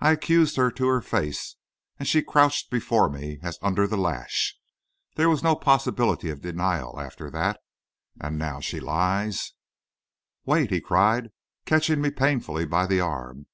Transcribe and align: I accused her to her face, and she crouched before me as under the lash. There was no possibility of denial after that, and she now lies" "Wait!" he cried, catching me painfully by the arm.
I 0.00 0.10
accused 0.10 0.56
her 0.56 0.70
to 0.72 0.86
her 0.88 1.00
face, 1.00 1.56
and 1.98 2.06
she 2.06 2.20
crouched 2.22 2.68
before 2.70 3.08
me 3.08 3.38
as 3.42 3.58
under 3.62 3.86
the 3.86 3.96
lash. 3.96 4.54
There 5.14 5.30
was 5.30 5.42
no 5.42 5.56
possibility 5.56 6.28
of 6.28 6.42
denial 6.42 7.00
after 7.00 7.30
that, 7.30 7.58
and 8.20 8.34
she 8.62 8.80
now 8.80 8.84
lies" 8.86 9.54
"Wait!" 10.44 10.70
he 10.72 10.82
cried, 10.82 11.30
catching 11.64 12.02
me 12.02 12.10
painfully 12.10 12.66
by 12.66 12.84
the 12.86 13.00
arm. 13.00 13.46